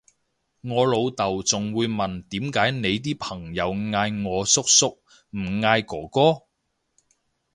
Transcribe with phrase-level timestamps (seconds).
[0.61, 6.45] 我老豆仲會問點解你啲朋友嗌我叔叔唔嗌哥哥？